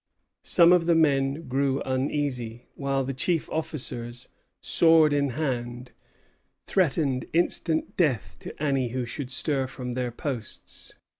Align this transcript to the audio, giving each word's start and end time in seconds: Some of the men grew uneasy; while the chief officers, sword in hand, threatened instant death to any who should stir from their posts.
Some 0.41 0.73
of 0.73 0.87
the 0.87 0.95
men 0.95 1.47
grew 1.47 1.79
uneasy; 1.83 2.65
while 2.73 3.03
the 3.03 3.13
chief 3.13 3.47
officers, 3.51 4.29
sword 4.59 5.13
in 5.13 5.29
hand, 5.29 5.91
threatened 6.65 7.27
instant 7.33 7.95
death 7.97 8.35
to 8.39 8.59
any 8.63 8.87
who 8.87 9.05
should 9.05 9.29
stir 9.29 9.67
from 9.67 9.91
their 9.93 10.09
posts. 10.11 10.93